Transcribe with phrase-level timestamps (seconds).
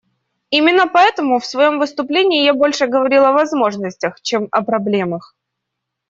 [0.49, 5.35] Именно поэтому в своем выступлении я больше говорил о возможностях, чем о проблемах.